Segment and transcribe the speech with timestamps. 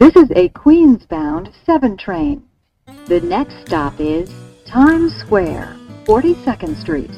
[0.00, 2.42] This is a Queens-bound 7 train.
[3.06, 4.28] The next stop is
[4.66, 5.68] Times Square,
[6.04, 7.10] 42nd Street.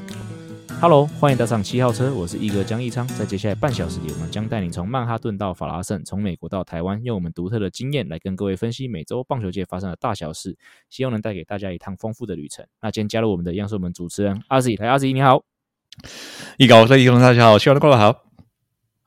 [0.78, 3.08] Hello，欢迎搭上七号车，我是一哥江一昌。
[3.08, 10.54] 在接下来半小时里，我们将带你从曼哈顿到法拉盛，从美国到台湾，用我们独特的经验来跟各位分析美洲棒球界发生的大小事，
[10.90, 12.66] 希望能带给大家一趟丰富的旅程。
[12.82, 15.42] 那今天加入我们的一样是我们主持人阿 Z，来阿 Z 你好，
[16.58, 18.25] 一高，所以一大家好，希望能过得好。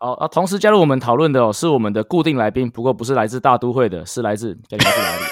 [0.01, 5.23] 好啊，同时加入我们讨论的哦，是我们的固定来宾，不过不是来自大都会的，是来自来自哪里？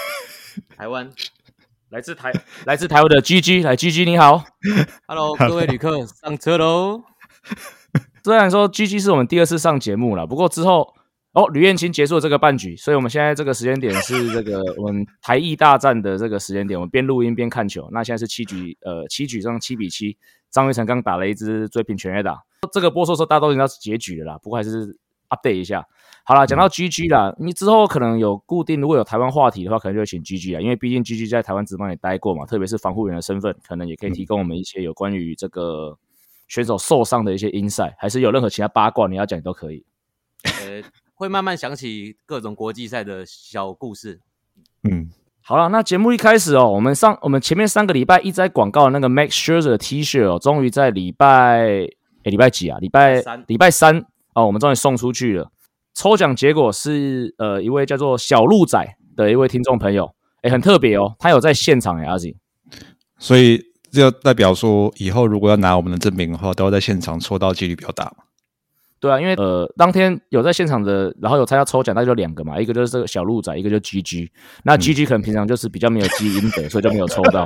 [0.75, 1.09] 台湾，
[1.89, 2.33] 来自台
[2.65, 4.43] 来自台湾的 GG，来 GG 你好
[5.07, 7.01] ，Hello， 各位旅客上车喽。
[8.25, 10.93] 虽然说 GG 是我们第二次上节目了，不过之后
[11.31, 17.87] 哦，吕燕青结束了这个半局，所以我们现在这个时间点是这个我们台艺大战的这个时间点，我们边录音边看球。
[17.93, 20.17] 那现在是七局，呃，七局上七比七，
[20.51, 22.43] 张玉成刚打了一支追平全垒打。
[22.71, 24.97] 这个播出时候大家都知道是结局了啦，不过还是
[25.29, 25.85] update 一下。
[26.23, 35.97] 好了，讲到 GG 啦，你之后可能有固定，如果有台湾话题的话，可能就会请 GG 啊，因为毕竟 GG 在台湾职棒也待过嘛，特别是防护员的身份，可能也可以提供我们一些有关于这个
[36.49, 39.85] 选手受伤的一些 insight，还是有任何其他八卦你要讲都可以。
[40.43, 44.19] 呃，会慢慢想起各种国际赛的小故事。
[44.83, 45.09] 嗯，
[45.41, 51.87] 好了，那节目一开始哦，我们上我们前面三个礼拜一直在广告的那个 Max Scherzer 的 T 恤哦，终于在礼拜。
[52.29, 52.77] 礼拜几啊？
[52.79, 55.51] 礼拜三，礼拜三哦，我们终于送出去了。
[55.93, 62.35] 抽奖结果是呃，一位叫做小鹿仔的一位听众朋友，哎，很特别哦，他有在现场哎，阿吉。
[63.17, 63.59] 所以
[63.91, 68.25] 这代表说，以后如果要拿我们的证明的话，都要在现场抽到几率比较大嘛？
[68.99, 74.29] 对啊，因为呃，当天有在现场的，然后有参加抽奖，那就两个嘛，一个就是这个小鹿仔，一个就 GG。
[74.63, 77.45] 那 GG 可能平常就是比较没有基因的，所以就没有抽到。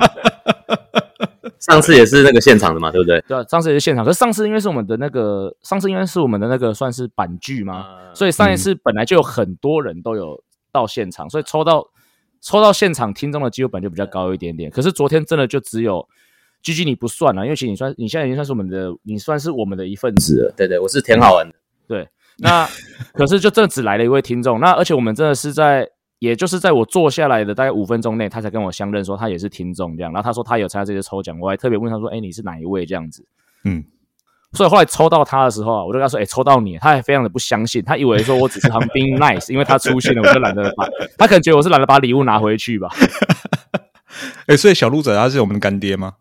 [1.62, 3.20] 上次也是那个现场的嘛，对不对？
[3.28, 4.04] 对啊，上次也是现场。
[4.04, 11.86] 可是上次因为是我们的那个，上次因为是我们的那个算是板剧嘛，所以上一次本来就有很多人都有到现场，所以抽到
[12.40, 14.68] 抽到现场听众的机会本就比较高一点点。
[14.70, 16.04] 可是昨天真的就只有
[16.62, 20.54] G G 你不算了，因为其实你算你现在已经算是我们的，你算是我们的一份子了。
[20.56, 21.54] 对对，我是挺好玩的。
[21.86, 22.68] 对，那
[23.12, 25.88] 可是就真的只来了一位听众，那而且我们真的是在。
[26.22, 30.12] 也就是在我坐下来的大概五分钟内，他才跟我相认，说他也是听众这样。
[30.12, 33.26] 然后他说他有参加这些抽奖，我还特别问他说：“哎，你是哪一位？”这样子，
[33.64, 33.82] 嗯。
[34.52, 40.86] 所以后来抽到他的时候啊，我就跟他说：“哎，抽到你。”他还非常的不相信，他以为说我只是很 being nice，因为他出现了，我就懒得把。
[41.18, 42.88] 他可能觉得我是懒得把礼物拿回去吧。
[44.46, 46.14] 哎，所以小鹿仔他是我们的干爹吗？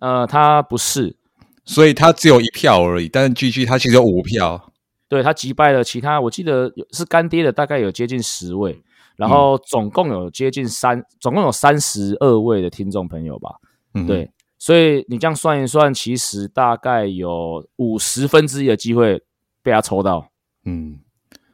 [0.00, 1.16] 呃，他不是，
[1.64, 3.08] 所以他只有一票而已。
[3.08, 4.70] 但是 G G 他其实有五票，
[5.08, 8.82] 对他击败了其他，我记得是干爹的，大概有接近十位。
[9.18, 13.56] 然后总共有接近三，总共有三十二位的听众朋友吧，
[13.94, 19.20] 嗯对，所以你这样算一算，其实大概有五十分之一的机会
[19.60, 20.30] 被他抽到，
[20.64, 21.00] 嗯，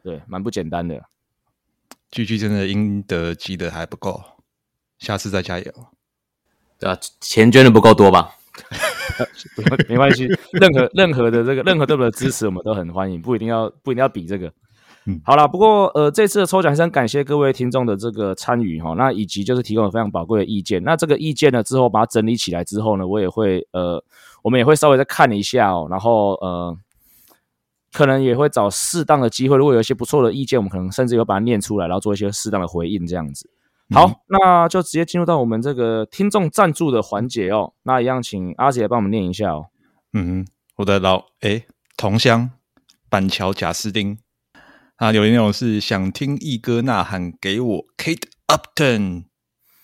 [0.03, 1.03] 对，蛮不简单的。
[2.11, 4.23] 句句真的应得积的还不够，
[4.99, 5.73] 下次再加油。
[6.79, 8.37] 对啊，钱捐的不够多吧？
[9.89, 14.53] 没关系，任何任何的这个任何对我的支持，我们都很欢迎，不一定要不一定要比这个。
[15.23, 20.83] 好了，不过呃，这次的抽奖还是很感谢各位听众的这个参与哈，那以及就是提供了非常宝贵的意见。
[20.83, 24.03] 那这个意见呢，之后把它整理起来之后呢，我也会呃，
[24.43, 26.75] 我们也会稍微再看一下哦，然后呃，
[27.93, 33.51] 可能也会找适当的机会，如果有一些不错的意见，我们可能甚至会把它念出来，然后做一些适当的回应这样子。
[33.91, 37.75] 好，那就直接进入到我们这个听众赞助的环节哦。
[37.83, 39.67] 那一样，请阿杰帮我们念一下哦。
[40.15, 42.51] 嗯，我的老哎同乡
[43.11, 44.17] 板桥贾斯汀。
[44.97, 49.25] 啊，留言内容是想听一哥呐喊，给我 Kate Upton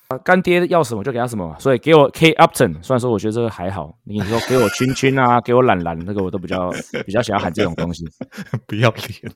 [0.06, 2.80] 啊，干爹要什么就给他什么，所以给我 Kate Upton。
[2.80, 6.70] 虽然说我觉得这个还好，你说给我圈圈啊，给我懒懒，那个我都比较
[7.04, 8.04] 比较想要喊这种东西，
[8.68, 9.32] 不要脸。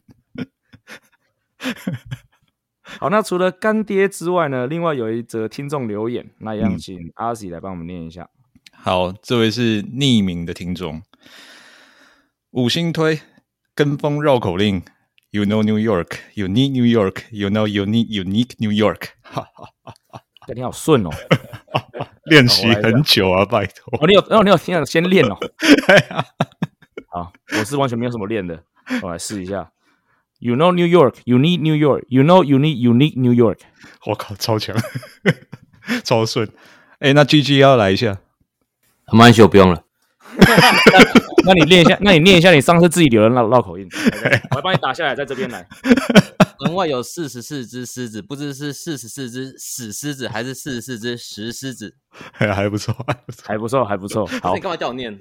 [2.82, 8.28] 好，那除了干爹之外呢，另外有一则听众留言，那样请阿 Z 来帮我们念一下。
[8.72, 11.02] 好，这位是匿名的听众，
[12.52, 13.20] 五星推
[13.74, 14.80] 跟风绕口令。
[15.34, 19.08] You know New York, you need New York, you know you need unique New York。
[19.20, 20.22] 哈哈哈哈
[20.54, 21.10] 你好顺哦，
[22.26, 23.98] 练习很久啊，拜托。
[23.98, 25.36] 哦，你有哦，你有听先练哦。
[27.08, 28.62] 好，我是完全没有什么练的，
[29.02, 29.72] 我来试一下。
[30.38, 33.58] You know New York, you need New York, you know you need unique New York。
[34.06, 34.76] 我靠，超强，
[36.04, 36.48] 超顺。
[37.00, 38.18] 哎，那 G G 要来一下，
[39.10, 39.82] 没关系，我不用了。
[41.44, 43.88] 那你念一下，那你念一下你上次自己留的绕绕口令，
[44.50, 45.66] 我来帮你打下来，在这边来。
[46.60, 51.96] 门外有四十四只狮子，不知是四十四只死狮子还是四十四只石狮子。
[52.32, 52.94] 还不错，
[53.42, 54.24] 还不错，还不错。
[54.40, 55.18] 好，你干嘛叫我念？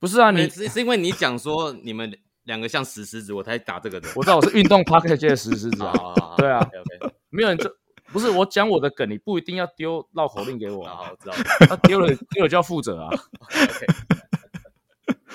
[0.00, 2.12] 不是啊，你是是因为你讲说你们
[2.44, 4.08] 两个像石狮子，我才打这个的。
[4.16, 7.70] 我知道我是运动 park 界的石狮子啊，啊对啊 OK，没有人就
[8.12, 11.36] 不是我讲我的梗，你不一定要丢绕口令给我啊，好，我知道。
[11.68, 13.08] 那丢了丢了就要负责啊。
[13.10, 13.86] OK，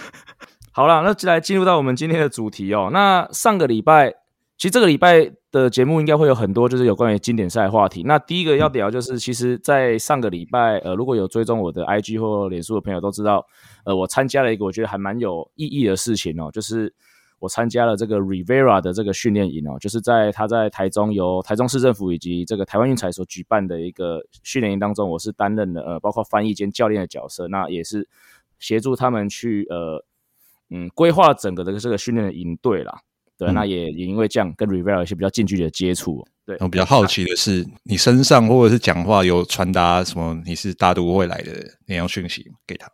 [0.72, 2.90] 好了，那来进入到我们今天的主题哦。
[2.94, 4.12] 那上个礼拜，
[4.58, 8.04] 其实这个礼拜的节目应该会有很多就是有关于经典赛的话题。
[8.04, 13.46] 那第一个要聊就是，其实，在上个礼拜，呃，如果有追踪我的 IG 或脸书的朋友都知道，
[13.84, 16.94] 呃，我参加了一个我觉得还蛮有意义的事情哦，就是
[17.40, 28.08] 我参加了这个 Rivera 的这个训练营哦，就是在他在台中由台中市政府以及这个台湾运彩所举办的一个训练营当中，我是担任了呃包括翻译兼教练的角色，那也是
[28.60, 30.04] 协助他们去呃
[30.70, 33.00] 嗯规划整个的这个训练的营队啦。
[33.38, 36.28] 对，嗯那也也因为这样跟 Rivera 有一些比较近距离的接触哦。
[36.46, 40.42] 对，我比较好奇的是，你身上或者是讲话有传达什么？
[40.46, 41.52] 你是大都会来的
[41.88, 42.94] 那样讯息给他吗？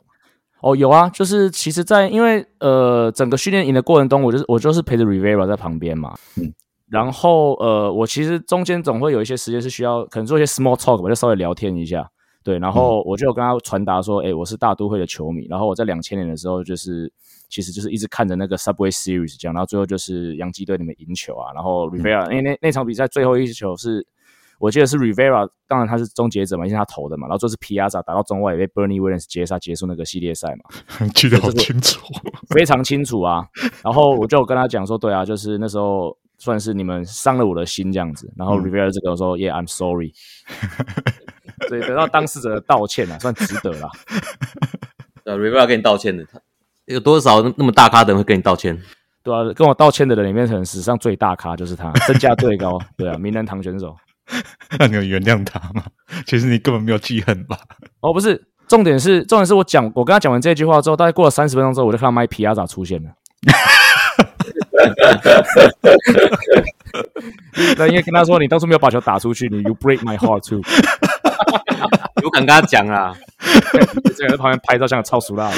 [0.62, 6.54] 哦，有啊，就是其实在，因为呃整个训练营的过程中，我就是我就是陪着 Rivera 在旁边嘛，嗯，
[6.90, 12.10] 然后呃我其实中间总会有一些时间是需要可能做一些 small talk 吧，就稍微聊天一下，
[12.46, 17.12] 对，然后我就有跟他传达说，哎、我是大都会的球迷，然后我在两千年的时候就是
[17.50, 24.08] 其实就是一直看着那个 Subway Series 这样，然后最后就是洋基队里面赢球啊，然后 Rivera、因为那那场比赛最后一球是。
[24.58, 31.08] 我记得是 Rivera，当然他是终结者嘛，因为他投的嘛，然后就是 Piazza 打到中外，也被 Bernie Williams 接杀结束那个系列赛嘛。
[31.14, 32.00] 记得好清楚。
[32.56, 33.46] 非常清楚啊。
[33.84, 38.34] 然后我就跟他讲说，对啊，就是那时候算是你们伤了我的心这样子。
[38.38, 40.14] 然后嗯 Rivera 这个说、Yeah，I'm sorry，
[41.70, 43.90] 对，得到当事者的道歉啊，算值得啦。
[45.26, 46.40] 呃，Rivera 跟你道歉的，他
[46.86, 48.80] 有多少那么大咖的人会跟你道歉？
[49.24, 52.80] 对啊，跟我道歉的人里面，可能史上最大咖就是他，身价最高。
[52.96, 53.96] 对啊，名人堂选手。
[54.80, 55.84] 那你有原谅他吗？
[56.26, 57.58] 其实你根本没有记恨吧？
[58.02, 63.12] 哦，不是，重点是重点是我讲，我跟他讲完这句话之后，大概过了三十分钟之后，我就看到 My Piazza 出现了。
[67.78, 70.62] 那因为跟他说你当初没有把球打出去，你 You break my heart too。
[72.24, 73.16] 我敢跟他讲啊，
[74.16, 75.56] 这个在旁边拍照像个超熟辣的。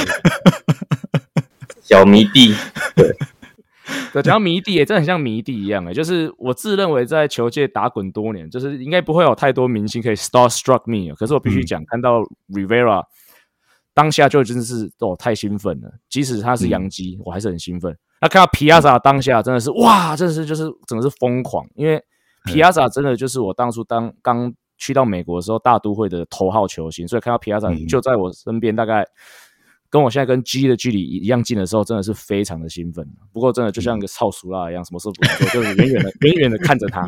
[1.81, 2.53] 小迷弟，
[4.11, 13.03] 对，讲到迷弟，也真的很像迷弟一样诶，就是我自认为在球界打滚多年，就是应该不会有太多明星可以 star struck me 可是我必须讲，看到 Rivera
[13.93, 17.97] 当下就真的是哦太兴奋了，即使他是洋基，我还是很兴奋。
[18.19, 22.03] 那看到皮亚萨当下真的是哇，真的是就是整个是疯狂，因为
[22.43, 29.05] 皮亚萨真的就是我当初当刚去到美国的时候大都会的头号球星，所以看到皮亚萨嗯就在我身边，大概
[29.89, 33.05] 跟我现在跟 G 的距离一样近的时候，真的是非常的兴奋。
[33.33, 37.07] 不过真的就像个操熟辣一样，什么事不能做，就是远远的远远的看着他。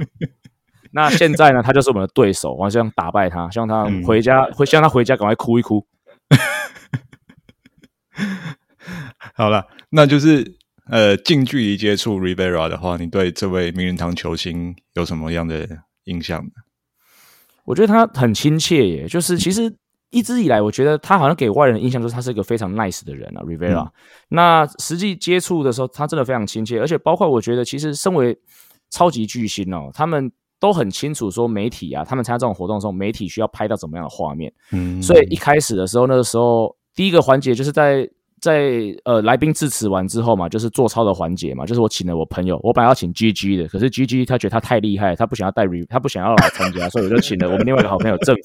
[0.91, 5.85] 那现在呢，他就是我们的对手，我希望打败他，希望他嗯回家，会希望他回家赶快哭一哭。
[9.35, 10.55] 好了，那就是
[10.89, 15.67] 呃，近距离接触 Rivera 的话，你对这位名人堂球星有什么样的
[16.05, 16.51] 印象呢？
[17.69, 19.71] 我觉得他很亲切耶，就是其实
[20.09, 23.91] 一直以来，我觉得他好像给外人的印象就是他是一个非常 nice 的人啊，Rivera、嗯。
[24.29, 28.35] 那实际接触的时候，他真的非常亲切，而且包括我觉得，其实身为
[28.89, 34.51] 超级巨星哦，他们都很清楚说媒体啊，他们参加这种活动的时候，媒体需要拍到怎么样的画面。
[34.71, 38.09] 嗯，所以一开始的时候，那个时候第一个环节就是在
[38.41, 48.41] 在呃来宾致辞完之后嘛，就是做操的环节嘛，就是我请了我朋友，我本来要请 G G 的，可是 G G 他觉得他太厉害，他不想要带 re，他不想要来参加，所以我就 请了我们另外一个好朋友政府。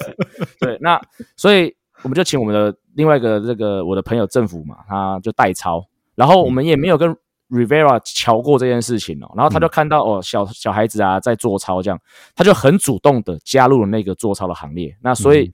[0.60, 1.00] 对，那
[1.36, 5.84] 所以我们就请我们的另外一个这个我的朋友政府嘛，他就代操，
[6.14, 7.16] 然后我们也没有跟
[7.48, 12.00] Rivera 瞧过这件事情哦，然后他就看到哦小小孩子啊在做操这样，
[12.34, 15.52] 他就很主动的加入了那个做操的行列，那所以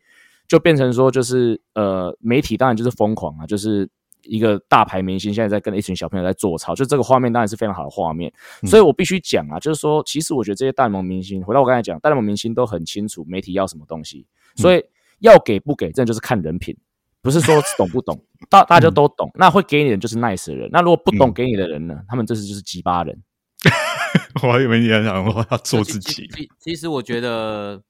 [0.48, 3.88] 就变成说就是呃媒体当然就是疯狂啊，就是。
[4.22, 8.32] 一个大牌明星现在在跟一群小朋友在做操，就这个画面当然是非常好的画面，
[8.64, 14.84] 所以我必须讲啊，就是说，其实我觉得这些大联盟明星，回到我刚才讲，大联盟明星都很清楚媒体要什么东西，所以
[15.20, 16.76] 要给不给，真的就是看人品，
[17.22, 23.22] 不是说懂不懂， 大大家都懂，那会给你的人就是 nice 的人，那如果不懂给你的人呢，他们这次就是鸡巴人。
[24.42, 27.82] 我还以为你在想说要做自己，其其实我觉得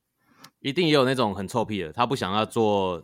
[0.60, 3.00] 一定也有那种很臭屁的，他不想要做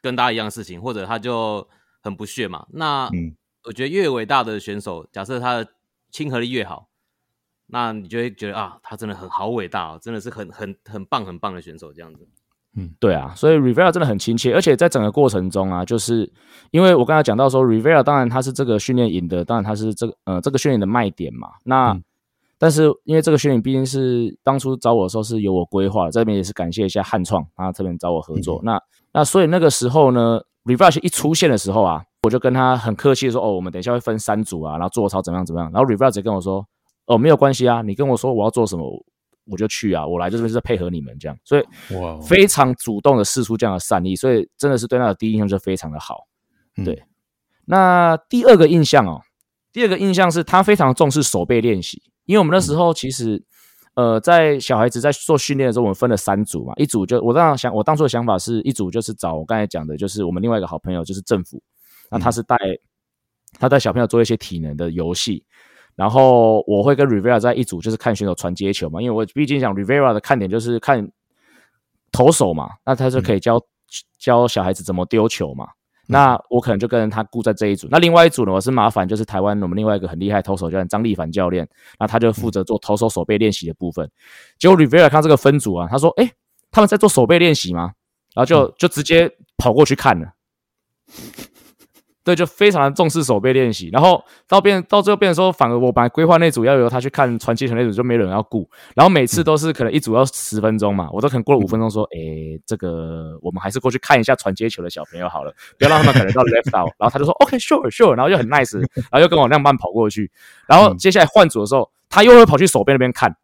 [0.00, 1.66] 跟大家一样的事情，或者他就
[2.02, 2.66] 很不屑嘛。
[2.70, 5.68] 那嗯我觉得越伟大的选手，假设他的
[6.10, 6.88] 亲和力越好，
[7.66, 12.26] 那你就会觉得啊，他真的很好伟大、哦，真的是很很很棒很棒的选手这样子。
[12.74, 16.32] 嗯对啊，所以 Rivera 真的很亲切，而且在整个过程中啊，就是
[16.70, 21.50] 因为我刚才讲到说，Rivera 当然他是这个训练营的，当然他是这个呃这个训练的卖点嘛。
[21.64, 22.04] 那、嗯
[22.62, 28.60] 但是因为这个训练毕竟是当初找我的时候是由我规划的，这边也是感谢一下汉创，啊这边找我合作。
[28.62, 28.78] 那
[29.14, 36.66] 那所以那个时候呢，Reverse 一出现的时候啊，我就跟他很客气的说：“哦，我们等一下会分三组啊，然后做操怎么样怎么样。”然后 Reverse 跟我说
[37.06, 38.84] ：“哦，没有关系啊，你跟我说我要做什么，
[39.46, 41.64] 我就去啊，我来这边是配合你们这样。”所以
[42.26, 46.26] 非常主动的试出这样的善意，所以真的是对他的第一印象就非常的好。
[46.76, 47.02] 嗯对，
[47.64, 49.22] 那第二个印象哦，
[49.72, 53.42] 第二个印象是他非常重视手背练习，因为我们那时候其实，
[53.94, 61.60] 呃，在小孩子在做训练的时候，我们分了三组嘛，一组就我当时想，我当初的想法是一组就是找我刚才讲的，就是我们另外一个好朋友就是政府，
[62.10, 62.56] 那他是带
[63.58, 65.44] 他带小朋友做一些体能的游戏。
[65.96, 71.10] 然后我会跟 Rivera 在一组，就是看选手传接球嘛，因为我毕竟讲 Rivera 的看点就是看
[72.12, 73.60] 投手嘛，那他就可以教、
[74.18, 75.66] 教小孩子怎么丢球嘛。
[76.10, 77.86] 那我可能就跟他顾在这一组。
[77.90, 84.10] 那另外一组呢，我是麻烦，就是台湾我们另外一个很厉害投手教练张立凡教练，那他就负责做投手手背练习的部分。
[84.58, 86.30] 结果 Rivera 看这个分组啊，他说：“哎，
[86.70, 87.92] 他们在做手背练习吗？”
[88.34, 90.32] 然后就就直接跑过去看了。
[92.22, 110.30] 对，就非常的重视手背练习，然后到变到最后变成说，反而我本来规划那组要由他去看传接球那组，就没人要顾，然后每次都是可能一组要十分钟嘛，我都可能过了五分钟说，诶，这个我们还是过去看一下传接球的小朋友好了，不要让他们感觉到 left out，然后他就说 OK sure sure，然后就很 nice，然后又跟我那样慢跑过去，
[110.68, 113.34] 然后接下来换组的时候，他又会跑去手背那边看。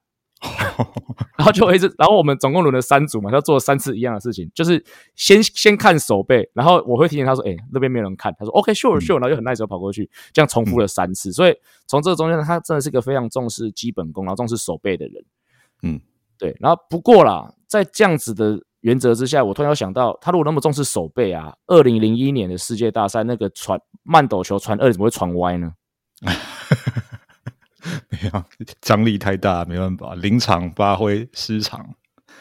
[1.37, 4.83] 然后就一直，然后我们总共轮了三组嘛，他做了三次一样的事情，就是
[5.14, 11.33] 先先看手背，然后我会提醒他说：“哎、那边没有人看。”他说：“OK sure sure。”然后就很 nice 地跑过去，这样重复了三次。
[11.33, 11.54] 所以
[11.87, 15.25] 从这个中间，他真的是一个非常重视基本功，然后重视手背的人。
[15.83, 16.00] 嗯，
[16.38, 16.56] 对。
[16.61, 25.73] 然后不过啦，在这样子的原则之下，我突然有想到，他如果那么重视手背啊，二零零一年的世界大赛那个传慢斗球传二怎么会传歪呢？
[28.23, 28.44] 没 有
[28.80, 31.94] 张力太大，没办法，临场发挥失常。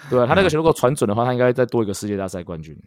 [0.09, 2.77] 对啊，他那个球如果传准的话，他应该再多一个世界大赛冠军。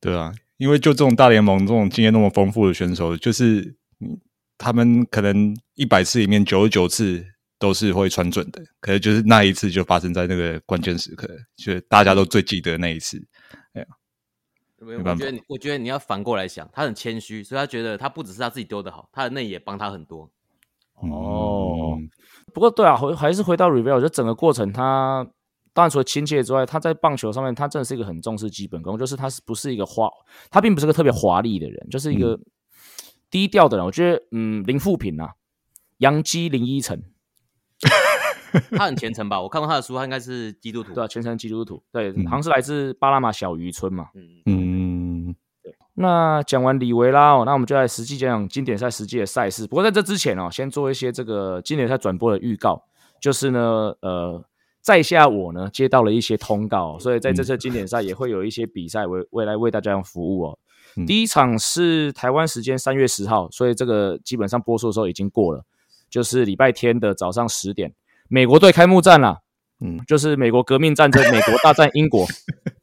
[0.00, 4.18] 对啊，因为就这种大联盟这种经验那么丰富的选手，就是嗯
[4.56, 7.24] 他们可能一百次里面九十九次
[7.58, 13.20] 都是会传准的，可是就是那一次就发生在那个关键时刻，就是大家都最记得那一次。
[14.80, 20.30] 没没办法我觉得你，我觉得你要反过来想，他很谦虚，所以他觉得他不只是他自己丢的好，他的内野帮他很多。
[21.02, 22.08] 哦嗯
[22.54, 25.24] 不过对啊，回还是回到 Rivera，我觉得整个过程他
[25.72, 30.08] 当然除了亲切之外，他在棒球上面他真的是一个很重视基本功，就是他是不是一个华，
[30.50, 32.36] 他并不是个特别华丽的人，就是一个
[33.30, 33.86] 低调的人。
[33.86, 35.34] 我觉得嗯，林富平啊，
[35.98, 37.00] 杨基林依晨，
[38.76, 39.40] 他很虔诚吧？
[39.40, 40.94] 我看过他的书，他应该是基督徒。
[40.94, 44.08] 对啊，虔诚基督徒，对，嗯好像是来自巴拿马小渔村嘛。
[44.14, 44.67] 嗯，嗯，
[46.00, 49.66] 那讲完里维拉哦，那我们就来实际讲讲经典赛实际的赛事。
[49.66, 52.80] 不过在这之前哦，先做一些这个经典赛转播的预告，
[53.20, 54.40] 就是呢，呃，
[54.80, 60.58] 在下我呢接到了一些通告，所以在这次经典赛也会有一些比赛为未来为大家服务哦。
[60.96, 65.64] 嗯第一场是台湾时间三月十号，所以这个基本上播出的时候已经过了，
[66.08, 67.92] 就是礼拜天的早上十点，
[68.28, 69.40] 美国队开幕战啦。
[69.80, 72.24] 嗯就是美国革命战争，美国大战英国。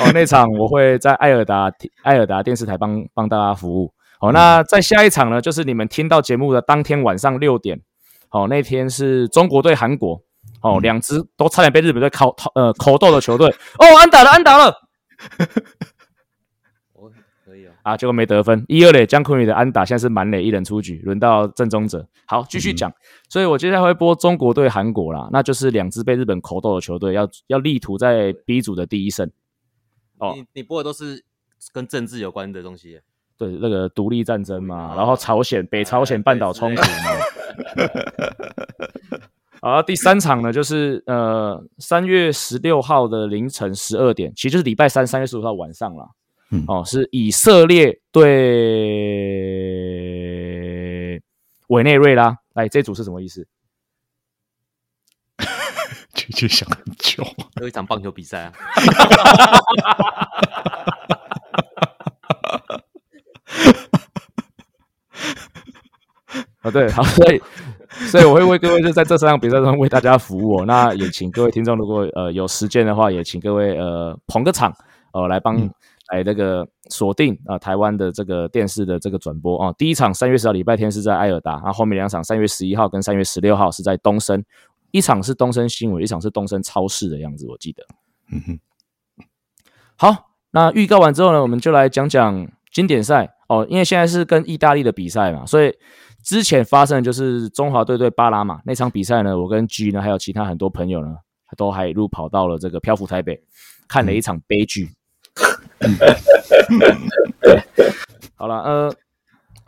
[0.00, 3.92] 哦，那场我会在艾尔达艾尔达电视台帮帮大家服务。
[4.20, 7.80] 好、那在下一场呢，就是你们听到节目的当天晚上六点。
[8.28, 10.20] 好、那天是中国对韩国。
[10.60, 13.48] 哦，两支都差点被日本队烤呃口斗的球队。
[13.48, 14.74] 哦，安打了，安打了
[16.94, 17.08] 我
[17.44, 17.74] 可以啊。
[17.84, 17.96] 啊！
[17.96, 18.64] 结果没得分。
[18.66, 22.04] 一二垒江坤宇的安打，现在是满垒一人出局，轮到郑宗哲。
[22.26, 22.92] 好，继续讲。
[23.28, 29.30] 所以我接下来会播中国对韩国啦，那就是两支被日本口斗的球队，要要力图在 B 组的第一胜。
[30.18, 31.24] 哦你你播的都是
[31.72, 33.00] 跟政治有关的东西。
[33.36, 36.88] 对，那个独立战争嘛，然后朝鲜北朝鲜半岛冲突嘛。
[39.60, 46.08] 好，第三场呢，就是呃三月十六号的凌晨十二点，其实就是礼拜三三月十五号晚上啦。
[46.50, 48.22] 嗯哦，是以色列对
[51.68, 52.38] 委内瑞拉。
[52.54, 53.46] 来，这组是什么意思？
[56.32, 57.24] 去去想很久。
[57.60, 58.52] 有一场棒球比赛啊，
[66.62, 67.40] 啊， 对，好，所以，
[68.10, 70.64] 所以我会为各位就在这三场比赛中为大家服务、哦。
[70.66, 74.72] 那也请各位听众，如果呃有时间的话，也请各位呃捧个场，
[75.12, 75.56] 呃来帮、
[76.12, 79.74] 来那个锁定啊、呃台湾的这个电视的这个转播啊、哦。
[79.78, 84.44] 第一场三月十号礼拜天是在埃尔达，然后后面两场三月十一号跟三月十六号是在东升，
[84.90, 87.84] 一场是东升新闻，一场是东升超市的样子，我记得。
[88.30, 88.60] 嗯哼，
[89.96, 93.66] 好，那预告完之后呢，我们就来讲讲经典赛哦。
[93.68, 95.74] 因为现在是跟意大利的比赛嘛，所以
[96.22, 101.16] 之前发生的就是中华队对巴拿马那场比赛呢，我跟 G 呢还有其他很多朋友呢，
[101.56, 103.42] 都还一路跑到了这个漂浮台北，
[103.88, 104.90] 看了一场悲剧。
[108.34, 108.94] 好了，呃，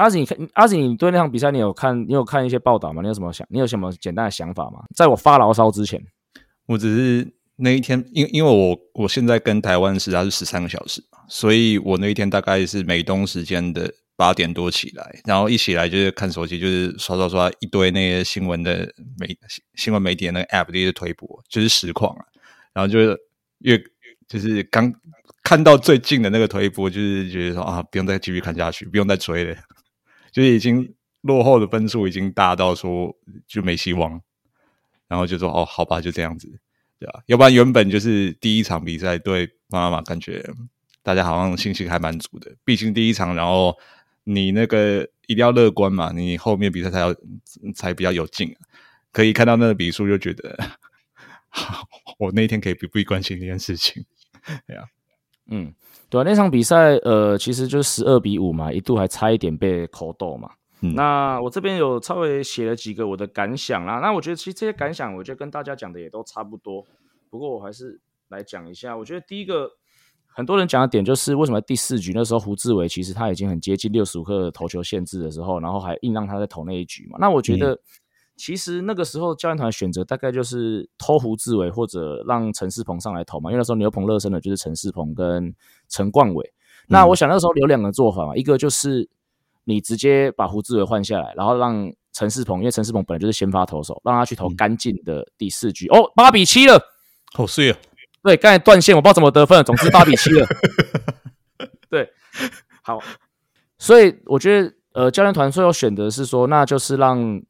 [0.01, 3.03] 阿锦，你看阿锦，你对那场比赛你有看，你有看一些报道吗？
[3.03, 4.81] 你有什么想，你有什么简单的想法吗？
[4.97, 6.03] 在我发牢骚之前，
[6.65, 19.37] 我只是那一天，因因为我我现在跟台湾时差是十三个小时，所以我那一天大概是美东时间的八点多起来，然后一起来就是看手机，就是刷刷刷一堆那些新闻的媒
[19.75, 22.25] 新闻媒体那个 app 的一些推播，就是实况啊，
[22.73, 23.15] 然后就是
[23.59, 23.79] 越
[24.27, 24.91] 就是刚
[25.43, 29.57] 看到最近的那个推播，就是觉得说啊，不用再继续看下去，不用再追了，
[30.33, 34.21] 就是已经落后的分数已经大到说就没希望，
[35.09, 36.49] 然后就说哦，好吧，就这样子，
[36.99, 40.45] 对吧、要不然原本就是第一场比赛对妈妈感觉
[41.03, 43.77] 大家好像信心还蛮足的，毕竟第一场，然后
[44.25, 47.15] 你那个一定要乐观嘛，你后面比赛才要
[47.75, 48.55] 才比较有劲、
[49.13, 50.59] 可以看到那个比数就觉得，
[52.19, 54.05] 我那一天可以不必关心这件事情，
[54.67, 54.85] 对啊。
[55.53, 55.75] 嗯，
[56.11, 60.51] 对啊，那场比赛，呃，其实就是十二比五嘛，一度还差一点被口斗嘛。
[60.83, 64.01] 嗯那我这边有稍微写了几个我的感想啦。
[64.01, 66.85] 那我觉得其实这些感想，我觉得跟大家讲的也都差不多。
[67.29, 68.97] 不过我还是来讲一下。
[68.97, 69.71] 我觉得第一个，
[70.27, 77.19] 很多人讲的点就是为什么第四局那时候胡志伟其实他已经很接近六十五克投球限制的时候，然后还硬让他在投那一局嘛。
[77.21, 77.79] 那我觉得
[78.41, 85.55] 其实那个时候教练团选择大概就是偷胡志伟或者让陈世鹏上来投嘛，因为那时候牛棚热身的就是陈世鹏跟
[85.91, 86.51] 陈冠伟。
[86.89, 89.07] 那我想那时候有两个做法嘛，一个就是
[89.65, 95.87] 你直接把胡志伟换下来，然后让陈世鹏，因为陈世鹏本来就是先发投手，让他去投干净的第四局。
[95.89, 96.81] 哦，八比七了。
[97.35, 97.79] 好碎啊！
[98.23, 100.47] 对，刚才断线，我不知道怎么得分了，总之八比七了。
[101.91, 102.11] 对，
[102.83, 102.99] 好，
[103.79, 107.43] 所以我觉得，呃，教练团最后选择是说，那就是让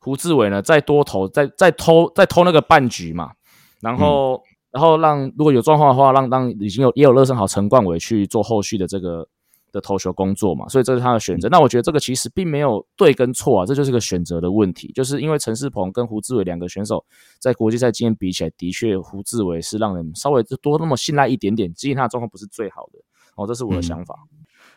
[0.00, 3.32] 胡志伟呢再多投，再再偷再偷那个半局嘛，
[3.80, 9.28] 然后、然后让如果有状况的话，让让已经有也有热身好陈冠伟去做后续的这个
[9.72, 11.48] 的投球工作嘛，所以这是他的选择。
[11.48, 14.90] 那我觉得这个其实并没有对跟错啊，这就是个选择的问题。
[14.94, 17.04] 就是因为陈世鹏跟胡志伟两个选手
[17.38, 23.00] 在国际赛经验比起来，的确胡志伟是让人稍微多那么信赖一点点，毕竟他的状况不是最好的
[23.36, 24.14] 哦，这是我的想法。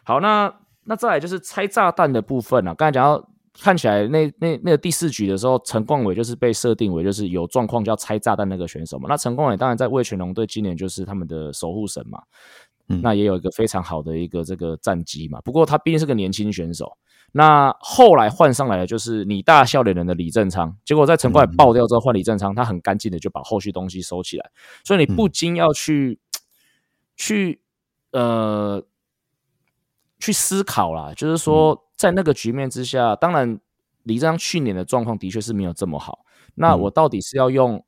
[0.03, 0.53] 好，那
[0.83, 3.30] 那再来就是拆炸弹的部分啊，刚才讲到。
[3.59, 9.07] 看起来那那那个第四局的时候，陈冠伟就是被设定为就是有状况就要拆炸弹那个选手嘛。
[9.09, 12.21] 那陈冠伟当然在魏全龙队今年就是他们的守护神嘛，
[12.87, 15.41] 嗯那也有一个非常好的一个这个战绩嘛。
[15.41, 16.97] 不过他毕竟是个年轻选手，
[17.33, 24.49] 那后来换上来的就是你大笑脸人的李正昌，结果在陈冠伟爆掉之后换李正昌，他很干净的就把后续东西收起来，
[24.85, 26.19] 所以你不禁要去、
[27.17, 27.61] 去
[28.11, 28.81] 呃
[30.21, 33.59] 去思考啦，就是说在那个局面之下，当然
[34.03, 36.23] 李正昌去年的状况的确是没有这么好，
[36.55, 37.83] 那我到底是要用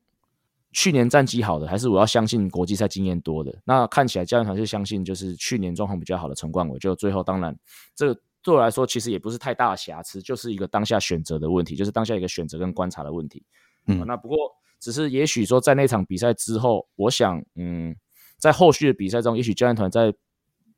[0.72, 3.56] 去年战绩好的，还是我要相信国际赛经验多的？
[3.64, 7.56] 那看起来教练团是相信就是去年状况比较好的陈冠伟，就最后当然
[7.94, 13.42] 这个对我来说其实也不是太大的瑕疵，就是一个当下选择的问题，就是当下一个选择跟观察的问题。
[13.86, 14.36] 嗯啊那不过
[14.80, 17.94] 只是也许说在那场比赛之后，我想嗯，
[18.38, 20.12] 在后续的比赛中，也许教练团在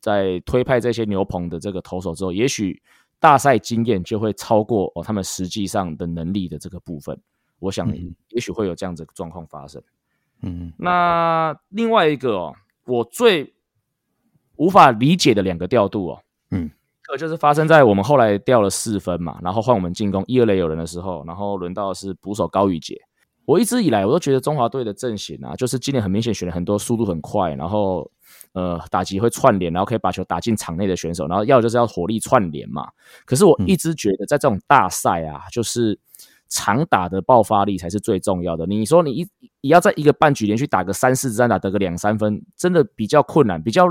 [0.07, 2.81] 在推派这些牛棚的这个投手之后，也许
[3.19, 7.21] 大赛经验就会超过哦他们实际上的能力的这个部分。
[7.59, 9.83] 我想嗯也许会有这样子的状况发生。
[10.43, 13.53] 嗯那另外一个哦，我最
[14.55, 16.71] 无法理解的两个调度哦，嗯，
[17.11, 22.97] 呃，就是发生在我们后来掉了四分嘛，然后换我们进攻一二垒有人的时候，然后轮到的是捕手高宇杰。
[23.45, 28.09] 我一直以来我都觉得中华队的阵型啊，就是今年很明显选了很多速度很快，然后
[28.57, 32.89] 呃打击会串联，然后可以把球打进场内的选手，然后要就是要火力串联嘛。
[33.27, 35.99] 可是我一直觉得在这种大赛啊，就是
[36.49, 38.65] 长打的爆发力才是最重要的。
[38.65, 39.29] 你说你一
[39.61, 43.87] 你要在一个半局连续打个三四支单打得个两三分，真的比较困难，比较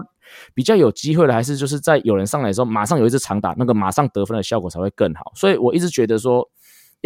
[0.55, 5.31] 比较有机会的还是就是在有人上来的时候，马上有一支长打，那个马上得分的效果才会更好。
[5.35, 6.49] 所以我一直觉得说，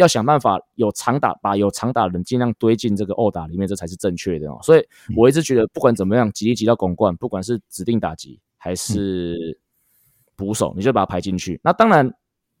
[0.00, 4.58] 要想办法有长打，把有长打的人尽量堆进这个二打里面，这才是正确的哦。
[4.62, 4.84] 所以
[5.14, 9.60] 我一直觉得，不管怎么样，极力击到拱冠，不管是指定打击还是
[10.34, 11.60] 捕手，你就把它排进去。
[11.62, 12.10] 那当然，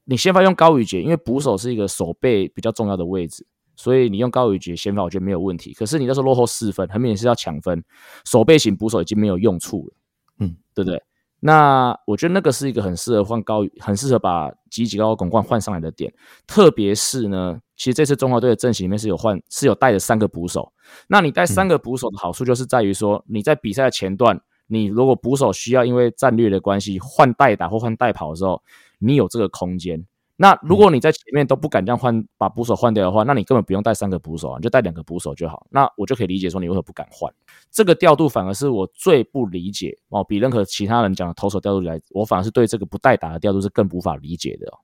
[0.04, 3.46] 你先发用高宇杰，因为捕手是一个守备比较重要的位置。
[3.74, 5.72] 所以你用高宇杰先发，我觉得没有问题。
[5.72, 7.82] 可是你那时候落后四分，很明显是要抢分，
[8.26, 9.94] 守备型捕手已经没有用处了，
[10.40, 11.02] 嗯，对不对？
[11.40, 16.12] 那我觉得那个是一个很适合换高，很适合把吉吉高拱冠换上来的点。
[16.46, 20.70] 特别是呢，其实这次中华队的阵型里面是有换，是有带了三个捕手。
[21.08, 28.62] 那你带三个捕手的好处就是在于说，你在比赛的前段，你如果捕手需要因为战略的关系换代打或换代跑的时候，
[28.98, 30.06] 你有这个空间。
[30.42, 35.66] 那如果你在前面都不敢这样换，把捕手换掉的话，那你根本不用带三个捕手啊，你就带两个捕手就好。
[35.68, 37.30] 那我就可以理解说你为何不敢换。
[37.70, 44.78] 这个调度反而是我最不理解哦，比任何其他人讲的投手调度来，我反而是对这个不带打的调度是更无法理解的哦。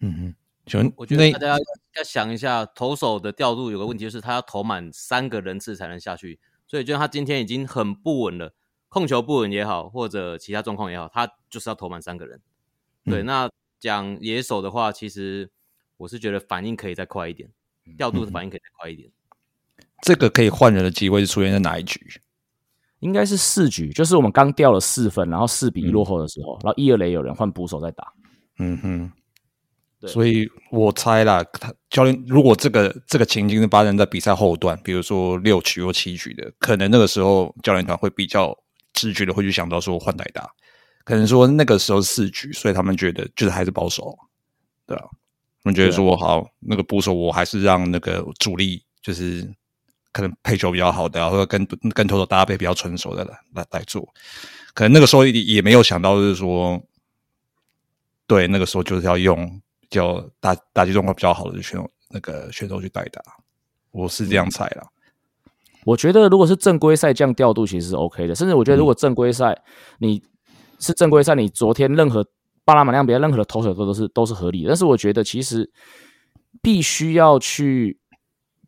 [0.00, 1.56] 嗯嗯，请问我觉得大家要
[1.98, 8.54] 要想一下，投手的调度有个问题，就是他要投满三个人次才能下去，所以就他今天已经很不稳了，
[8.88, 12.40] 控球不稳也好，或者其他状况也好，他就是要投满三个人。
[13.04, 13.50] 对，嗯那
[13.84, 15.50] 讲野手的话，其实
[15.98, 17.50] 我是觉得反应可以再快一点，
[17.98, 19.10] 调度的反应可以再快一点。
[20.00, 22.00] 这个可以换人的机会是出现在哪一局？
[23.00, 28.10] 应该是四局，就是我们刚掉了四分，然后四比一嗯落后的时候，然后一二垒有人换捕手在打。
[28.58, 29.12] 嗯哼，
[30.00, 38.58] 对所以我猜啦，他教练如果这个这个情境是发生在比赛后段，比如说六局或七局的，可能那个时候教练团会比较
[38.94, 40.50] 直觉的会去想到说换代打，
[41.04, 44.18] 可能说那个时候是四局，所以他们觉得就是还是保守，
[44.86, 45.04] 对啊，
[45.62, 49.48] 他们觉得说好那个捕手我还是让那个主力就是
[50.12, 54.08] 可能配球比较好的啊，或者跟跟投手搭配比较成熟的来来来做，
[54.72, 56.82] 可能那个时候也也没有想到就是说。
[58.26, 59.46] 对，那个时候就是要用
[59.82, 63.22] 比较打打击状况比较好的选手，那个选手去代打，
[63.90, 64.86] 我是这样猜啦。
[65.84, 69.62] 我觉得如果是正规赛这样调度其实是 OK 的，甚至我觉得如果正规赛
[69.98, 70.22] 你
[70.84, 72.26] 是正规赛，你昨天任何
[72.64, 75.70] 巴拉马量比赛任何的投手都都是都是合理的，但是我觉得其实
[76.62, 77.98] 必须要去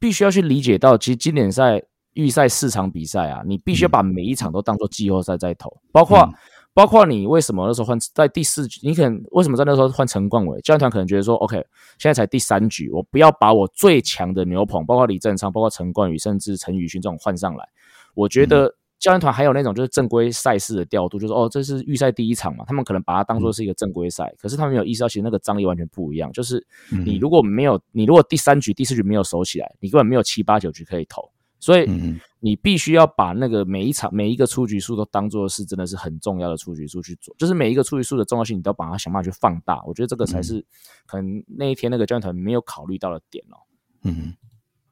[0.01, 1.83] 必须要去理解到，其实经典赛
[2.15, 6.19] 预赛四场比赛啊，你必须要把每一场都当做季后赛在投，包括。
[6.21, 6.33] 嗯
[6.77, 10.61] 包括你为什么那时候换在第四局，你可能为什么在那时候换陈冠伟？
[10.61, 11.57] 教练团可能觉得说，OK，
[11.99, 17.67] 现在才第三局，我不要把我最强的牛棚，包括李正昌、包括陈冠宇，甚至陈宇勋这种换上来。
[18.13, 26.33] 我觉得教练团还有那种就是正规赛事的调度，就是哦，这是预赛第一场嘛，他们可能把它当做是一个正规赛，可是他们没有意识到，其实那个张力完全不一样。
[26.33, 26.67] 就是
[27.05, 31.31] 你如果没有，你如果第三局、第四局没有守起来，你根本没有七八九局可以投。
[31.59, 39.83] 所以嗯你必须要把那个每一场每一个出局数都当做是真的是很重要的出局数去做，就是每一个出局数的重要性，你都要把它想办法去放大。
[39.85, 40.65] 我觉得这个才是
[41.07, 43.57] 可能那一天那个教练团没有考虑到的点哦。
[44.03, 44.35] 嗯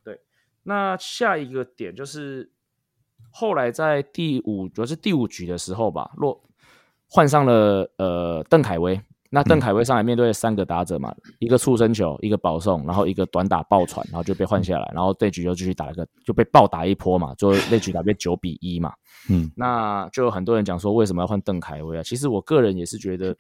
[0.03, 0.19] 对
[0.63, 2.51] 那下一个点就是
[3.37, 6.41] 后来在第五，主要是第五局的时候吧，落
[7.09, 9.01] 换上了呃邓凯威。
[9.29, 18.93] 那邓凯威上来面对三个打者嘛，一个触身球，一个保送，然后一个短打爆传，然后就被换下来，然后这局就继续打一个，就被暴打一波嘛，最后那局打变九比一嘛。
[19.29, 22.03] 嗯那就有很多人讲说，为什么要换邓凯威啊？
[22.05, 23.37] 其实我个人也是觉得，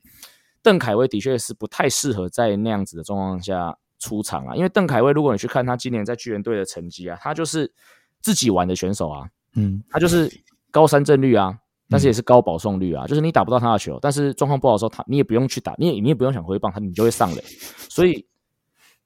[0.61, 4.57] 邓凯威的确是不太适合在那样子的状况下出场啊。
[4.57, 7.73] 因为邓凯威，如果你去看他今年在巨人队的成绩啊，他就是
[8.21, 9.83] 自己玩的选手啊，嗯。
[9.91, 10.31] 他就是
[10.71, 11.57] 高三振率啊，
[11.89, 17.43] 但是也是高保送率啊，就是你打不到他的球，但是状况不好的时候，他你也不用去打，你也你也不用想挥棒，他你就会上垒。
[17.89, 18.27] 所以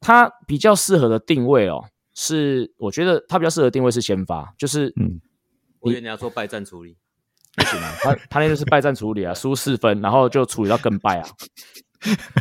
[0.01, 1.85] 他比较适合的定位哦，
[2.15, 5.21] 是我觉得他比较适合的定位是先发，就是嗯。
[5.81, 6.97] 我以为你要说败战处理，
[7.55, 11.29] 不行啊，他他那就是败战处理啊，输四分，然后就处理到更败啊，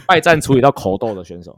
[0.08, 1.56] 败战处理到口斗的选手，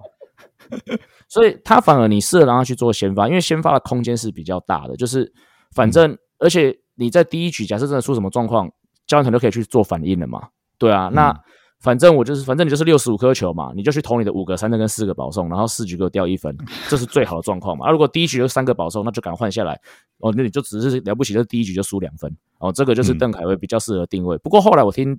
[1.30, 5.32] 所以他反而你适合让他去做先发，因为先发的空间是比较大的，就是
[5.72, 8.71] 反正、而且你在第一局假设真的出什么状况，
[9.06, 11.38] 教练团就可以去做反应了嘛，对啊，那。
[11.82, 16.54] 反正我就是，反正你就是六十五颗球嘛，你就去投你的五个三振跟四个保送，然后四局给我掉一分，
[16.89, 17.88] 这是最好的状况嘛。
[17.88, 19.80] 啊，如果第一局就三个保送，那就赶快换下来，
[20.17, 24.38] 哦，那你就只是了不起，就第一局就输两分，哦，这个就是邓凯威比较适合定位。
[24.39, 25.17] 不过后来我听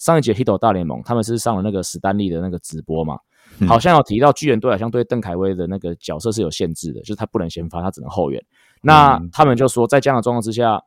[0.00, 3.16] 上一节 Hito 大联盟，他们是上了那个史丹利的那个直播嘛，
[3.60, 8.44] 嗯好像有提到巨人队好像对邓凯威的那个角色是有限制的，就是他不能先发，他只能后援。
[8.80, 10.82] 那嗯他们就说，在这样的状况之下，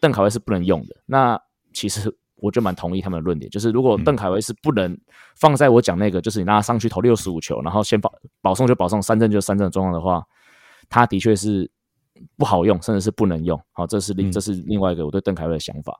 [0.00, 0.96] 邓凯威是不能用的。
[1.06, 1.40] 那
[1.72, 4.96] 其实我就蛮同意他们的论点，就是如果邓凯威是不能
[5.36, 10.22] 放在我讲那个，就是你让他上去投六十五球，然后先保保送就保送，三振就三振的状况的话，
[10.88, 11.70] 他的确是
[12.36, 13.60] 不好用，甚至是不能用。
[13.72, 15.98] 好，这是另嗯这是另外一个我对邓凯威的想法。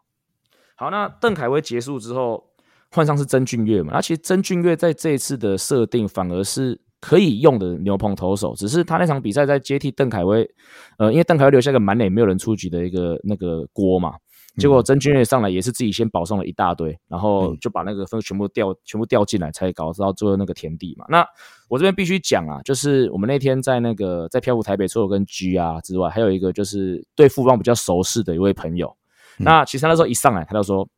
[0.77, 2.45] 好，那邓凯威结束之后
[2.91, 3.95] 换上是曾俊岳嘛？
[3.95, 10.51] 那其实曾俊岳在这一次的设定反而是可以用的牛棚投手，只是他那场比赛在接替邓凯威，
[10.97, 14.15] 呃，因为邓凯威留下一个满脸没有人出局的一个那个锅嘛。
[14.57, 21.05] 结果曾俊岳上来也是自己先保送了一大堆，然后就把那个分全部掉全部掉进来，才搞到最后那个田地嘛。
[21.11, 21.27] 那
[21.69, 28.97] 我这边必须讲啊，就是我们那天在那个在漂浮台北，除了跟 G 啊之外，还有一个就是对富邦比较熟识的一位朋友。
[29.37, 30.89] 那其实他那时候一上来，他就说，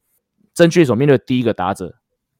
[0.54, 1.92] 曾俊岳所面对的第一个打者，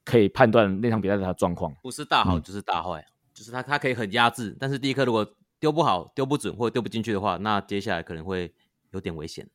[0.05, 1.73] 可以判断那场比赛的他的状况。
[1.83, 3.03] 不是大好就是大坏，
[3.37, 8.51] 就是他他可以很压制，但是第一颗如果丢不好、丢不准或者丢不进去的话，那接下来可能会
[8.93, 9.47] 有点危险。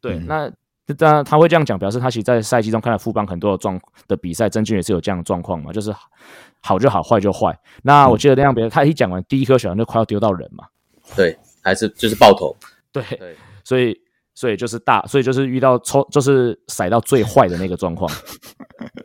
[0.00, 5.92] 对，嗯那当然他会这样讲，表示他其实在赛季中看到富邦很多的状的比赛，真俊也是有这样的状况嘛，就是
[6.60, 7.58] 好就好，坏就坏。
[7.82, 10.68] 那我记得那样别人他一讲完第一颗球就快要丢到人嘛，
[11.16, 12.56] 对，还是就是爆头，
[12.92, 14.00] 对，对，所以
[14.32, 18.08] 所以就是大，所以就是遇到抽就是甩到最坏的那个状况。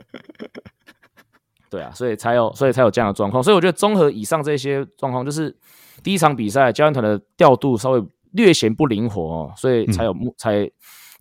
[1.70, 3.44] 对啊，所以才有，所以才有这样的状况。
[3.44, 5.56] 所以我觉得综合以上这些状况，就是
[6.02, 10.68] 第一场比赛教练团的调度稍微略显不灵活哦，所以才有才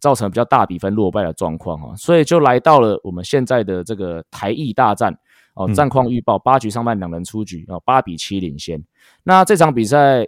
[0.00, 1.94] 造成比较大比分落败的状况哦。
[1.96, 5.14] 所以就来到了我们现在的这个台艺大战
[5.54, 8.82] 哦，战况预报八局上半两人出局哦，八比七领先。
[9.24, 10.26] 那这场比赛，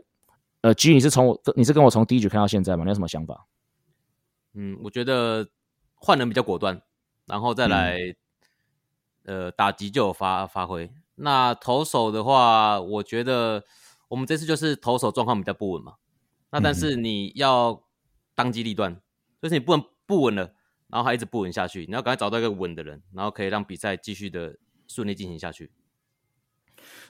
[0.60, 2.84] 呃，G 你是从我你是跟我从第一局看到现在吗？
[2.84, 3.46] 你有什么想法？
[4.52, 5.48] 嗯，我觉得
[5.94, 6.82] 换人比较果断，
[7.24, 7.98] 然后再来。
[9.24, 10.90] 呃，打击就有发发挥。
[11.16, 13.62] 那投手的话，我觉得
[14.08, 15.94] 我们这次就是投手状况比较不稳嘛。
[16.50, 17.82] 那但是你要
[18.34, 19.00] 当机立断，
[19.40, 20.54] 就是你不能不稳了，
[20.88, 21.84] 然后还一直不稳下去。
[21.86, 24.56] 你要赶快找到一个稳的人，然后可以让比赛继续的
[24.88, 25.70] 顺利进行下去。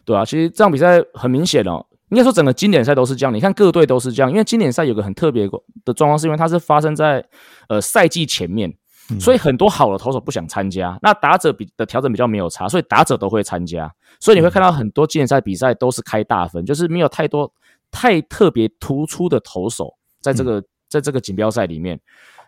[0.05, 3.33] 对啊，其实这场比赛很明显哦，应该说整个经典赛都是这样。
[3.33, 5.49] 你看各队都是这样，因为经典赛有个很特别
[5.85, 7.25] 的状况，是因为它是发生在
[7.69, 8.77] 呃赛季前面。
[9.19, 13.93] 所以很多好的投手不想参加，那打者比的调整比较没有差，所以打者都会参加。
[14.21, 17.51] 所以你会看到很多经典赛比赛都是开大分，就是没有太多
[17.91, 21.99] 太特别突出的投手在这个在这个锦标赛里面，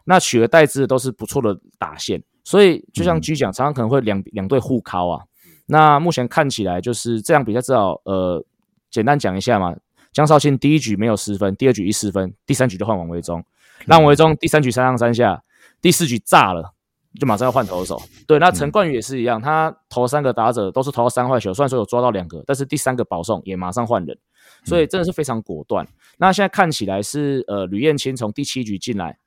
[0.04, 2.22] 那取而代之的都是不错的打线。
[2.44, 5.22] 所以就像居讲，常常可能会两两队互敲啊。
[5.66, 8.44] 那目前看起来就是这样比赛，至少呃
[8.90, 9.74] 简单讲一下嘛。
[10.12, 13.42] 江绍庆第一局没有失分，第二局一失分，第三局就换王维忠，
[13.86, 15.42] 让王维忠第三局三上三下。
[15.82, 16.72] 第四局炸了，
[17.20, 18.00] 就马上要换投手。
[18.26, 24.16] 对，那陈冠宇也是一样，他投三个打者都是投到三坏球，虽然说有抓到两个，但是第三个保送也马上换人，
[24.64, 25.86] 所以真的是非常果断。
[26.16, 29.18] 那现在看起来是呃吕彦青从第七局进来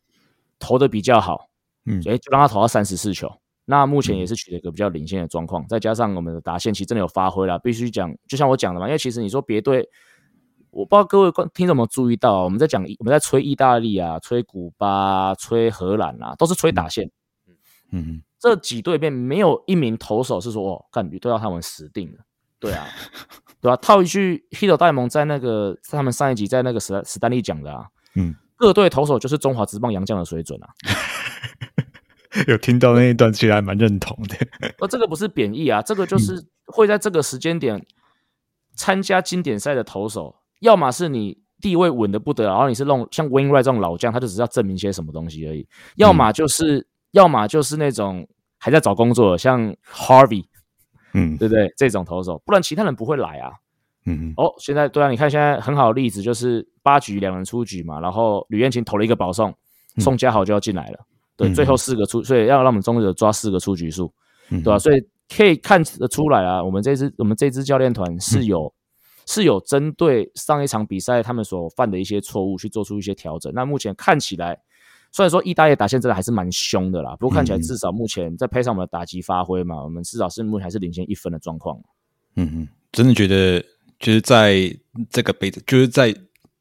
[0.57, 1.49] 投的比较好，
[1.85, 3.29] 嗯，哎就让他投到三十四球，
[3.65, 5.67] 那目前也是取得一个比较领先的状况。
[5.67, 9.87] 再加上我们的打线其实真的有发挥了，必须讲，就像我讲的嘛，因为其实你说别队。
[10.75, 17.09] 我不知道各位观听众有没有注意到，我们在讲我们在吹意大利啊，吹古巴，吹荷兰啊，都是吹打线。
[17.93, 22.17] 嗯嗯，这几队里面没有一名投手是说哦，感觉都要他们死定了。
[22.59, 22.85] 对啊，
[23.61, 23.77] 对吧？
[23.77, 27.85] 套一句 Hito 戴蒙在那个他们上一集在那个史史丹利讲的啊，
[28.15, 30.67] 嗯，各队投手就是中华职棒洋将的水准啊。
[32.47, 34.35] 有听到那一段，其实还蛮认同的。
[34.79, 37.85] 呃这个不是贬义啊，这个就是会在这个时间点
[38.75, 40.35] 参加经典赛的投手。
[40.59, 45.65] 要么是你地位稳的不得，然后你是那种像 Win Right 这种老将，他就只是要证明些什么东西而已；
[45.95, 48.27] 要么就是，要么就是那种
[48.59, 50.43] 还在找工作，像 Harvey，
[51.13, 51.73] 嗯，对不对？
[51.75, 53.51] 这种投手，不然其他人不会来啊。
[54.05, 59.51] 嗯，哦，现在对啊，你看现在很好的例子就是八局两人出局嘛，然后吕彦琴投了一个保送，
[59.97, 60.99] 宋佳豪就要进来了。
[61.35, 64.13] 对，最后四个出，所以要让我们中日抓四个出局数，
[64.49, 64.77] 对吧？
[64.77, 65.03] 所以
[65.35, 68.71] 可以看得出来啊，我们这支我们这支教练团是有。
[69.25, 73.51] 是有针对上一场比赛他们所犯的一些错误去做出一些调整。
[73.53, 74.59] 那目前看起来，
[75.11, 81.79] 虽然说意大利打线真的还是蛮凶的啦，不过看起来至少目前再配上我们的打击发挥嘛，我们至少是目前还是领先一分的状况。
[82.35, 83.63] 嗯嗯，真的觉得
[83.97, 84.71] 就是在
[85.09, 86.13] 这个杯，就是在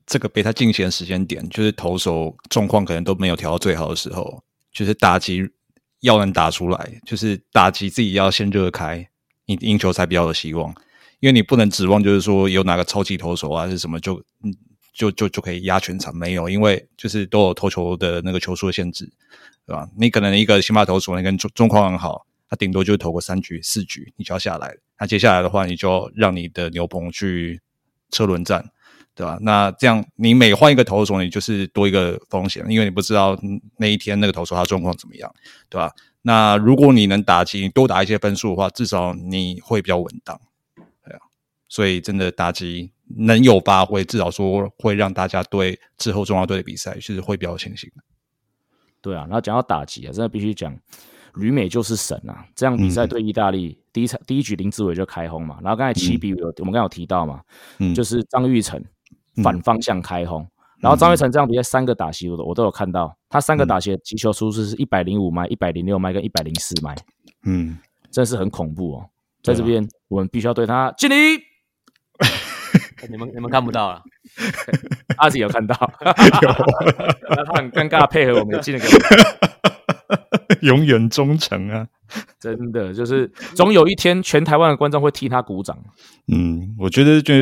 [0.07, 5.43] 这个杯他进行的时间点，就是投手状况可能都没有调到最好的时候，就是打击
[6.01, 9.09] 要能打出来，就是打击自己要先热开，
[9.47, 10.73] 赢赢球才比较有希望。
[11.25, 14.55] 因为你不能指望就是说有哪个超级投手啊是什么就嗯
[14.93, 19.11] 就就就可以压全场没有，因为就是都有投球的那个球数的限制，
[19.67, 19.89] 对吧？
[19.97, 27.59] 你可能一个新发投手，那个中状况很好，他顶多就投个三局四局，你就要下来那接下来的话，你就让你的牛棚去
[28.11, 28.71] 车轮战，
[29.15, 29.39] 对吧？
[29.41, 33.35] 那这样你每换一个投手，你就是多一个风险，因为你不知道
[33.79, 35.35] 那一天那个投手他状况怎么样，
[35.71, 35.91] 对吧？
[36.21, 40.39] 那如果你能打击多打一些分数的话，至少你会比较稳当。
[41.75, 48.03] 所以，真的打击能有发挥，至少说会让大家对之后中华队的比赛是会比较有信心的。
[49.01, 50.73] 对啊，然后讲到打击啊，真的必须讲
[51.35, 52.47] 吕美就是神啊！
[52.55, 57.41] 这样比赛对意大利第一场第一局林志伟就开轰嘛，然后刚才七比有我们刚有提到嘛，
[57.93, 58.81] 就是张玉成
[59.43, 66.95] 反方向开轰，然后张玉成这样比赛三个打席我都我都有看到，他三个打席击球数字是一百零五迈、一百零六迈跟一百零四迈，
[67.43, 67.77] 嗯，
[68.13, 69.11] 真的是很恐怖哦。
[69.43, 71.54] 在这边我们必须要对他敬礼。
[73.11, 74.03] 你们你们看不到了，
[75.17, 75.75] 阿吉有看到，
[76.43, 76.49] 有，
[77.35, 78.89] 他很尴尬配合我们进那个，
[80.63, 81.87] 永远忠诚啊！
[82.39, 85.77] 真的就是总有一天，全台湾的观众会替他鼓掌。
[86.33, 87.41] 嗯，我觉得觉得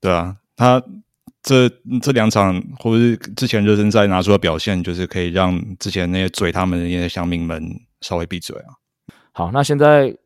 [0.00, 0.82] 对啊，他
[1.42, 1.68] 这
[2.00, 7.62] 这两场或者是之前热身赛拿出的表现，就是可以让之前那些嘴他们的那些乡民们
[8.00, 8.74] 稍微闭嘴啊。
[9.32, 10.16] 好，那现在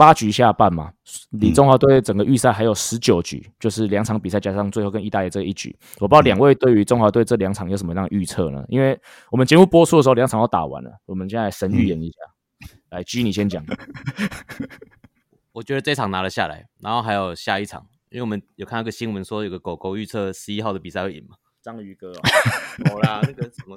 [0.00, 0.90] 八局下半嘛，
[1.28, 5.76] 离中华队整个预赛还有十九局，就是两场比赛加上最后跟意大利这一局。
[5.98, 8.64] 我不知道两位对于中华队这两场有什么样的预测呢？
[8.68, 8.98] 因为
[9.30, 12.16] 我们节目播出的时候，两场都打完了，我们现在神预言一下。
[12.88, 13.62] 来，G 你先讲。
[15.52, 21.36] 我觉得这场拿了下来，然后还有下一场，因为我们有看到个新闻说有个狗狗预测十一号的比赛会赢嘛。
[21.60, 22.20] 章鱼哥哦，
[22.88, 23.76] 好啦，那个什么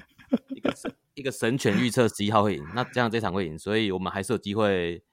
[0.56, 5.04] 一个神一个神犬预测十一号会赢，那这样这场会赢，所以我们还是有机会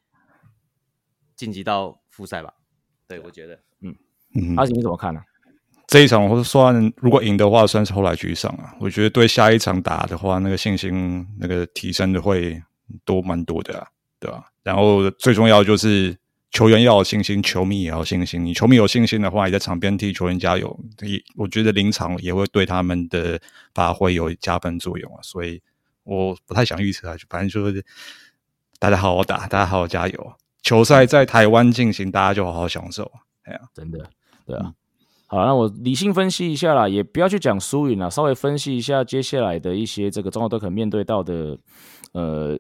[1.40, 2.53] 晋级到复赛吧？
[3.09, 3.96] 对，我觉得，嗯，
[4.35, 5.22] 嗯，阿锦你怎么看呢、
[5.87, 8.76] 这一场我算如果赢的话，算是后来居上啊。
[8.79, 12.62] 我觉得对下一场打的话，那个信心那个提升的会
[13.07, 16.14] 多蛮多的啊，对吧、然后最重要就是
[16.50, 18.44] 球员要有信心，球迷也要有信心。
[18.44, 23.40] 你球迷有信心的话，你在场边替球员加油，也我觉得临场也会对他们的
[23.72, 25.18] 发挥有加分作用啊。
[25.22, 25.62] 所以
[26.03, 27.83] 我不太想预测啊，就反正就是
[28.79, 30.33] 大家好好打，大家好好加油。
[30.62, 33.10] 球赛在台湾进行，大家就好好享受。
[33.44, 33.98] 哎呀，真的，
[34.46, 34.72] 对啊。
[35.26, 41.56] 好，那我理性分析一下啦，也不要去讲输赢啦，稍微分析一下接下来的一些这个中国队可能面对到的
[42.12, 42.58] 呃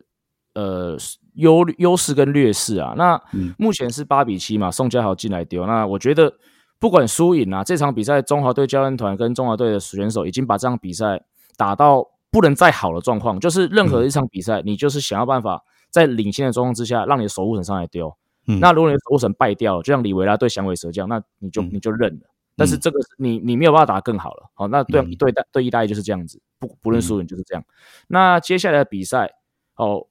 [0.54, 0.96] 呃
[1.34, 2.94] 优优势跟劣势啊。
[2.96, 5.66] 那嗯目前是八比七嘛，宋家豪进来丢。
[5.66, 6.32] 那我觉得
[6.78, 11.20] 不管输赢啊，这场比赛中华队教练团跟中华队的选手已经把这场比赛
[11.56, 15.60] 打到不能再好的状况，就是任何一场比赛，你就是想要办法
[15.90, 18.16] 在领先的状况之下，让你的守护神上来丢。
[18.46, 22.26] 嗯那如果你的守护神败掉了，就像李维拉对响尾蛇这样，那你就嗯你就认了。
[22.56, 24.50] 但是这个你你没有办法打得更好了。
[24.54, 27.64] 好，那对嗯对对意大利就是这样子，不不论输赢就是这样。
[28.08, 29.30] 那接下来的比赛，
[29.76, 30.06] 哦，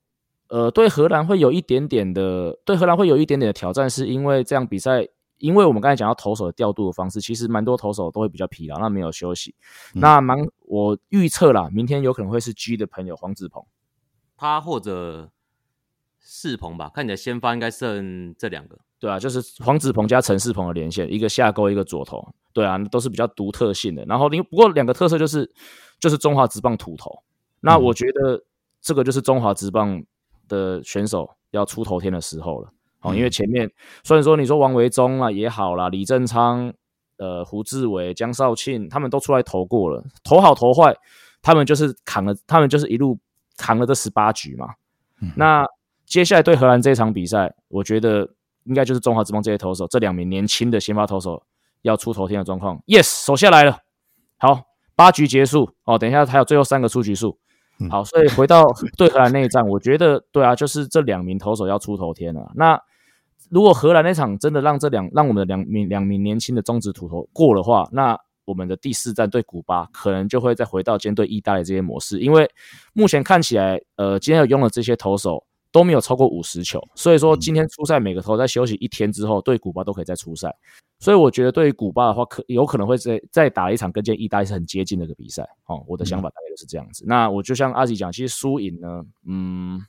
[0.47, 9.53] 呃，对荷兰会有一点点的，对荷兰会有一点点的挑战，是因为这样比赛，因为我们刚才讲到投手的调度的方式，其实蛮多投手都会比较疲劳，那没有休息。
[9.93, 13.63] 嗯那蛮我预测啦，明天有可能会是 G 的朋友黄子鹏。
[14.37, 15.29] 他或者
[16.31, 18.77] 世鹏吧，看起来先发应该剩这两个。
[18.99, 24.05] 对啊，就是黄子鹏加陈世鹏的连线，一个下勾，一个左投，对啊，都是比较独特性的。
[24.05, 25.49] 然后另不过两个特色就是
[25.99, 27.23] 就是中华职棒土投，
[27.61, 28.43] 那嗯我觉得
[28.79, 30.03] 这个就是中华职棒
[30.47, 32.69] 的选手要出头天的时候了。
[33.01, 33.71] 哦，因为前面
[34.03, 36.71] 虽然说你说王维忠啊也好啦，李正昌、
[37.17, 40.93] 呃胡志伟、江少庆他们都出来投过了，投好投坏，
[41.41, 43.17] 他们就是扛了，他们就是一路
[43.57, 44.75] 扛了这十八局嘛。
[45.35, 45.65] 那
[46.09, 48.27] 接下来对荷兰这一场比赛，我觉得
[48.63, 51.43] 应该就是中华职棒这些投手，这两名年轻的先发投手
[51.83, 52.81] 要出头天的状况。
[52.87, 53.77] Yes，手下来了。
[54.39, 54.63] 好，
[54.95, 57.37] 八局结束哦，等一下还有最后三个出局数。
[57.79, 58.65] 嗯好，所以回到
[58.97, 62.51] 对荷兰那一战，我觉得对啊，就是这两名投手要出头天了。
[62.55, 62.77] 那
[63.49, 72.49] 如果荷兰那场真的让这两让我们的两名两名年轻的中职土头过的话，那我们的第四战对古巴可能就会再回到今天对意大利这些模式，因为
[72.93, 80.55] 目前看起来，呃，今天有用的这些投手都没有超过五十球，所以说今天出赛每个投在休息一天之后，对古巴都可以再出赛，
[80.99, 85.83] 所以我觉得对于古巴的话，可有可能会再再打一场跟今天意大利是很接近的一个比赛哦。
[85.87, 87.03] 我的想法大概就是这样子。
[87.07, 89.81] 那我就像阿吉讲，其实输赢呢，嗯。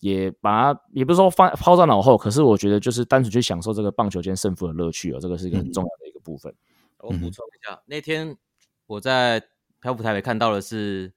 [0.00, 6.54] 也把它也不是说放抛在脑后，可是我觉得就是单纯去享受这个棒球间胜负的乐趣哦，这个是一个很重要的一个部分。
[6.98, 8.36] 我补充一下，那天
[8.86, 9.42] 我在
[9.82, 11.12] 漂浮台北看到的是，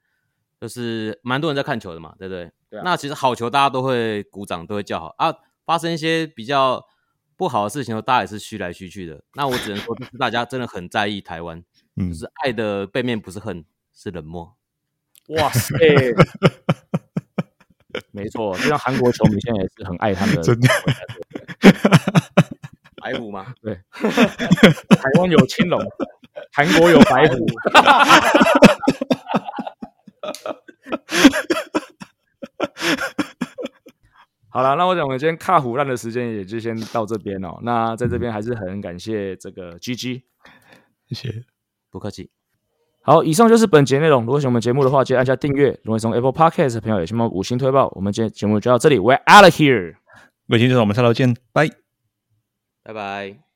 [0.59, 2.51] 就是蛮多人在看球的嘛，对不对？
[2.71, 5.31] 对啊那其实好球大家都会鼓掌，都会叫好啊。
[5.65, 6.83] 发生一些比较
[7.37, 9.21] 不好的事情后，大家也是虚来虚去的。
[9.35, 11.63] 那我只能说，就是大家真的很在意台湾，
[11.97, 14.55] 嗯就是爱的背面不是恨，是冷漠。
[15.37, 15.75] 哇塞！
[18.11, 20.67] 没错，就像韩国球迷现在也是很爱他们的 真的
[23.01, 23.53] 白虎吗？
[23.61, 25.79] 对台湾有青龙，
[26.53, 27.45] 韩国有白虎。
[34.53, 37.57] 好了，那我想我们今天卡虎烂的时间也就先到这边哦。
[37.63, 40.23] 那在这边还是很感谢这个 GG。
[41.07, 41.45] 谢谢。
[41.89, 42.29] 不客气。
[43.01, 44.25] 好，以上就是本节内容。
[44.25, 45.69] 如果喜欢我们节目的话，记得按下订阅。
[45.83, 47.91] 如果从 Apple Podcast 的朋友也希望五星推报。
[47.95, 49.93] 我们今天节目就到这里，We're out of here。
[50.47, 51.69] 各位听众，我们下周见，拜。
[52.83, 53.50] 拜拜。